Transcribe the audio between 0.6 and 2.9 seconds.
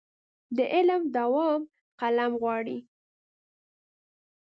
علم دوام قلم غواړي.